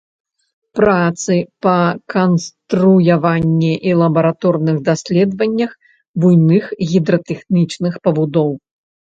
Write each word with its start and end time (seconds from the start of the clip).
Працы 0.77 1.33
па 1.65 1.73
канструяванні 2.13 3.71
і 3.89 3.95
лабараторных 4.01 4.77
даследаваннях 4.89 5.71
буйных 6.25 6.63
гідратэхнічных 6.95 7.93
пабудоў. 8.09 8.51